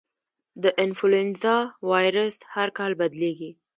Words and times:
د 0.63 0.63
انفلوېنزا 0.83 1.57
وایرس 1.89 2.37
هر 2.53 2.67
کال 2.77 2.91
بدلېږي. 3.01 3.51